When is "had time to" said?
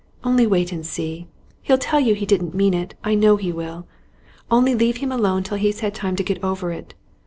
5.81-6.23